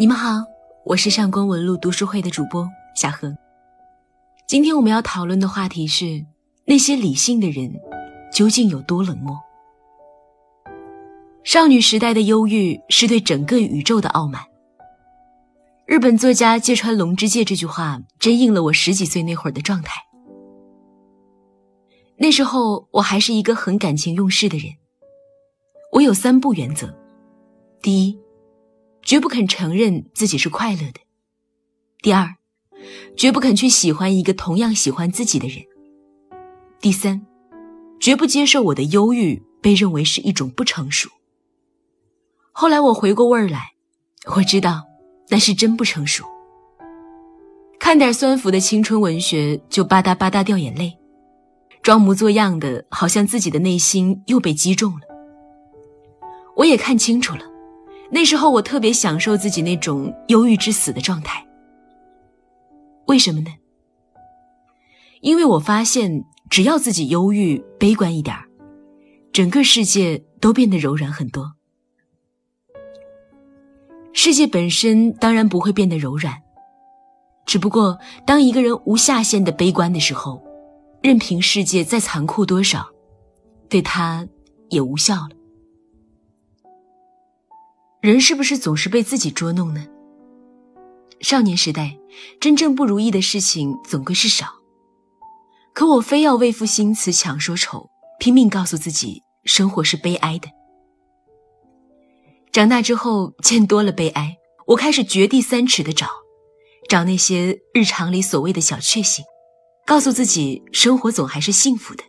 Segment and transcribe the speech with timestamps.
[0.00, 0.42] 你们好，
[0.82, 2.66] 我是上官文露读书会的主播
[2.96, 3.36] 小何。
[4.46, 6.24] 今天我们要讨论的话题是：
[6.64, 7.70] 那些理性的人
[8.32, 9.38] 究竟有多冷漠？
[11.44, 14.42] 少女时代的忧郁是对整个宇宙的傲慢。
[15.84, 20.00] 日本作家芥川龙之介这句话真应了我十几岁那会儿的状态。
[22.16, 24.72] 那时候我还是一个很感情用事的人。
[25.92, 26.88] 我有三不原则：
[27.82, 28.18] 第一，
[29.10, 31.00] 绝不肯承认自己是快乐的；
[32.00, 32.36] 第二，
[33.16, 35.64] 绝不肯去喜欢一个同样喜欢自己的人；
[36.80, 37.26] 第三，
[37.98, 41.10] 绝不接受我的忧郁被认为是一种不成熟。
[42.52, 43.72] 后来我回过味儿来，
[44.36, 44.84] 我知道
[45.28, 46.24] 那是真不成熟。
[47.80, 50.96] 看点酸腐的青春文学就吧嗒吧嗒掉眼泪，
[51.82, 55.00] 装模作样的，好像自己的内心又被击中了。
[56.54, 57.49] 我也看清楚了，
[58.12, 61.46] 那时候我特别享受自己那种忧郁至死的状态。
[63.06, 63.50] 为什么呢？
[65.20, 68.36] 因为我发现，只要自己忧郁、悲观一点
[69.32, 71.52] 整个世界都变得柔软很多。
[74.12, 76.42] 世界本身当然不会变得柔软，
[77.46, 80.42] 只不过当一个人无下限的悲观的时候，
[81.00, 82.88] 任凭世界再残酷多少，
[83.68, 84.26] 对他
[84.68, 85.30] 也无效了。
[88.00, 89.86] 人是不是总是被自己捉弄呢？
[91.20, 91.98] 少年时代，
[92.40, 94.46] 真正不如意的事情总归是少，
[95.74, 100.48] 可我非要为赋新词强说愁，拼命告诉自己生活是悲哀的。
[102.50, 104.34] 长大之后，见多了悲哀，
[104.66, 106.08] 我开始掘地三尺的找，
[106.88, 109.22] 找那些日常里所谓的小确幸，
[109.86, 112.02] 告诉自己生活总还是幸福的。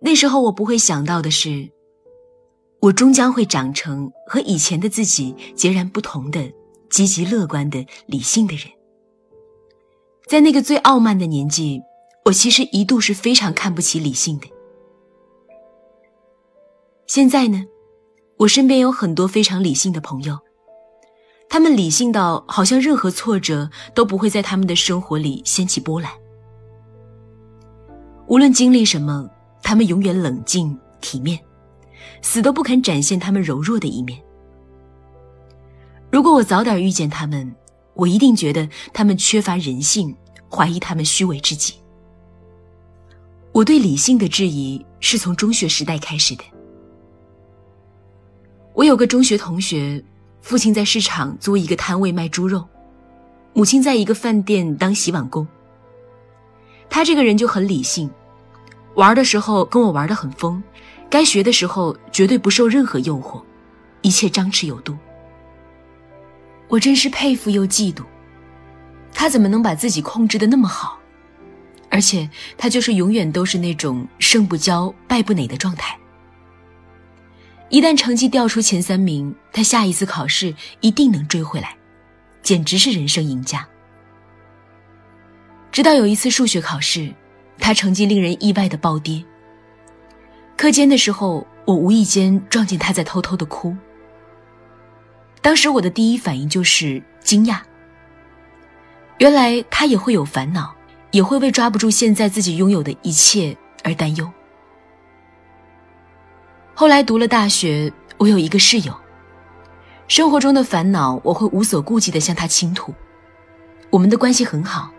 [0.00, 1.73] 那时候我不会想到的是。
[2.84, 6.52] 我终将会长成和以前的自己截然不同的
[6.90, 8.66] 积极乐观的理性的人。
[10.26, 11.80] 在那个最傲慢的年纪，
[12.26, 14.46] 我其实一度是非常看不起理性的。
[17.06, 17.64] 现在呢，
[18.36, 20.38] 我身边有很多非常理性的朋友，
[21.48, 26.12] 他们理性到好像任何挫折都不会在他们的生活里掀起波澜。
[28.26, 29.26] 无论经历什么，
[29.62, 31.40] 他们永远冷静体面。
[32.22, 34.20] 死都不肯展现他们柔弱的一面。
[36.10, 37.54] 如果我早点遇见他们，
[37.94, 40.14] 我一定觉得他们缺乏人性，
[40.50, 41.74] 怀疑他们虚伪至极。
[43.52, 46.44] 我对理性的质疑是从中学时代开始的。
[48.72, 50.02] 我有个中学同学，
[50.40, 52.64] 父亲在市场租一个摊位卖猪肉，
[53.52, 55.46] 母亲在一个饭店当洗碗工。
[56.90, 58.10] 他这个人就很理性，
[58.94, 60.62] 玩的时候跟我玩的很疯。
[61.08, 63.42] 该学的时候绝对不受任何诱惑，
[64.02, 64.96] 一切张弛有度。
[66.68, 68.02] 我真是佩服又嫉妒，
[69.12, 70.98] 他怎么能把自己控制的那么好？
[71.90, 72.28] 而且
[72.58, 75.96] 他就是永远都是那种胜不骄败不馁的状态。
[77.68, 81.76] 一旦成绩掉出前三名，他下一次考试一定能追回来，
[82.42, 83.64] 简直是人生赢家。
[85.70, 87.12] 直到有一次数学考试，
[87.58, 89.24] 他成绩令人意外的暴跌。
[90.56, 93.76] 课间的时候，我无意间撞见他在偷偷的哭。
[95.42, 97.58] 当时我的第一反应就是惊讶。
[99.18, 100.74] 原来他也会有烦恼，
[101.10, 104.30] 也会为抓不住现在自己拥有的一切而担忧。
[106.72, 108.94] 后来读了大学，我有一个室友，
[110.08, 112.94] 生活中的烦恼我会无所顾忌的向他倾吐。
[113.90, 114.90] 我们的关系很好，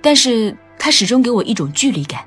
[0.00, 2.24] 但是他始终给我一种距离感。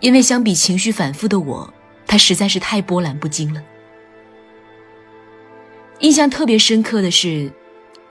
[0.00, 1.72] 因为相比情绪反复的我，
[2.06, 3.62] 他实在是太波澜不惊了。
[6.00, 7.52] 印象特别深刻的是，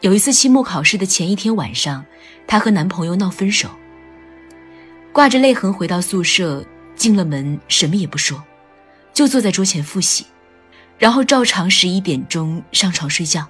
[0.01, 2.05] 有一次期末考试的前一天晚上，
[2.45, 3.69] 她和男朋友闹分手，
[5.11, 6.63] 挂着泪痕回到宿舍，
[6.95, 8.43] 进了门什么也不说，
[9.11, 10.27] 就坐在桌前复习，
[10.99, 13.47] 然后照常十一点钟上床睡觉。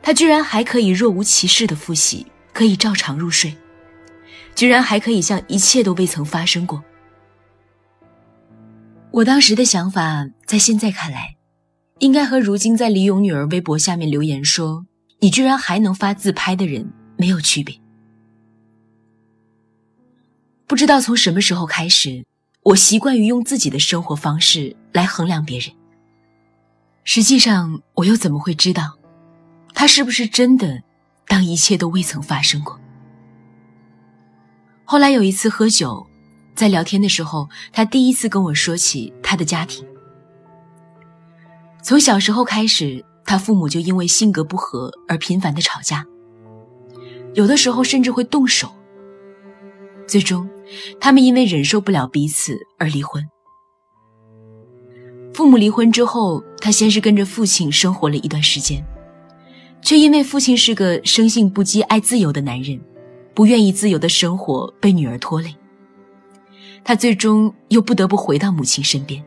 [0.00, 3.54] 她居然还可以若无其事的复习，可以照常入睡。
[4.54, 6.82] 居然还可以像一切都未曾发生过。
[9.10, 11.36] 我当时的想法，在现在看来，
[12.00, 14.86] 应该和如今在李勇女儿微博下面留言说
[15.20, 17.78] “你居然还能发自拍”的人没有区别。
[20.66, 22.24] 不知道从什么时候开始，
[22.62, 25.70] 我习惯于用自己的生活方式来衡量别人。
[27.04, 28.98] 实际上，我又怎么会知道，
[29.74, 30.82] 他是不是真的，
[31.28, 32.80] 当一切都未曾发生过？
[34.84, 36.06] 后来有一次喝酒，
[36.54, 39.84] 在聊天的时候，他第一次跟我说起他的家庭。
[41.82, 46.04] 从小时候开始，他父母就因为性格不合而频繁的吵架，
[47.32, 48.70] 有的时候甚至会动手。
[50.06, 50.48] 最终，
[51.00, 53.26] 他们因为忍受不了彼此而离婚。
[55.32, 58.84] 父母离婚之后，他先是跟着父亲生活了一段时间，
[59.80, 62.78] 却因为父亲是个生性不羁、爱自由的男人，
[63.34, 65.54] 不愿意自由的生活被女儿拖累，
[66.84, 69.22] 他最终又不得不回到母亲身边。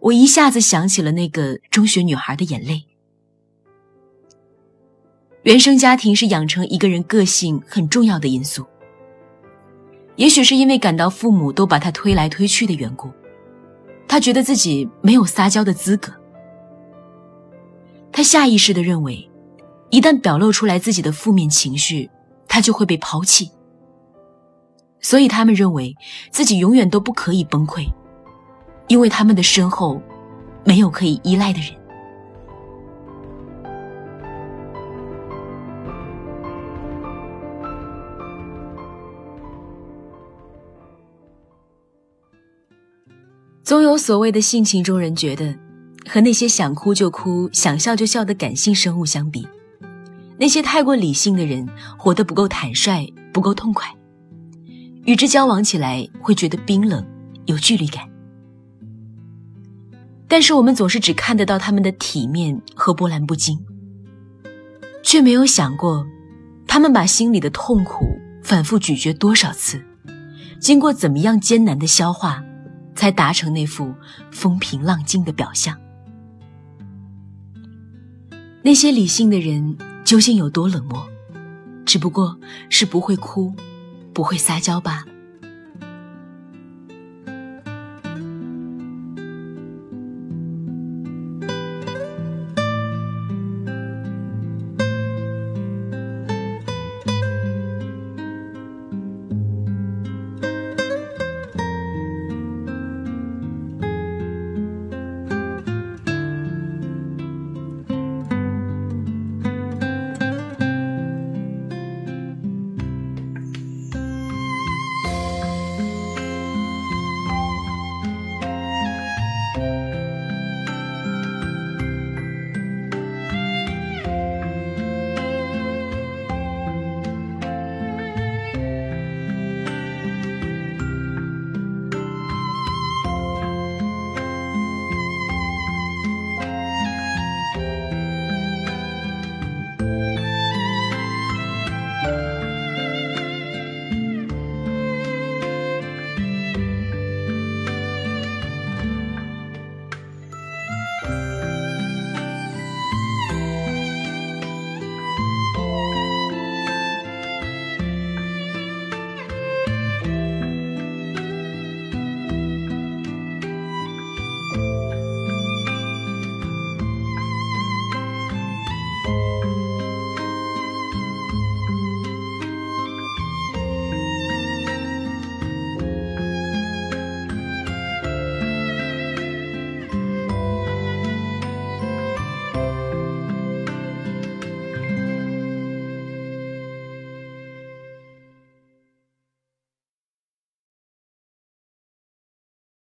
[0.00, 2.84] 我一下子想起了那个中学女孩的眼泪。
[5.44, 8.64] 原生家庭是养成一个人个性很重要的因素。
[10.16, 13.10] 也许是因为感到父母都把他推来推去的缘故，
[14.06, 16.12] 他觉得自己没有撒娇的资格。
[18.12, 19.28] 他下意识的认为，
[19.94, 22.10] 一旦表露出来自己的负面情绪，
[22.48, 23.52] 他就会被抛弃。
[25.00, 25.94] 所以他们认为
[26.32, 27.86] 自己永远都不可以崩溃。
[28.88, 30.02] 因为他们的身后
[30.64, 31.70] 没有可以依赖的人。
[43.62, 45.56] 总有所谓的性情中人觉得，
[46.08, 49.46] 和那些想哭就哭、想笑就笑的感性生物相比，
[50.38, 53.88] 那些太过理性的人活得不够坦率、不够痛快，
[55.04, 57.04] 与之交往起来会觉得冰冷、
[57.46, 58.08] 有距离感。
[60.26, 63.58] 但是我们总是只看得到他们的体面和波澜不惊，
[65.02, 66.04] 却没有想过，
[66.66, 68.06] 他们把心里的痛苦
[68.42, 69.80] 反复咀嚼多少次，
[70.58, 72.42] 经过怎么样艰难的消化，
[72.96, 73.94] 才达成那副
[74.32, 75.78] 风平浪静的表象。
[78.62, 81.08] 那些理性的人究竟有多冷漠？
[81.86, 83.54] 只不过是不会哭，
[84.12, 85.04] 不会撒娇吧。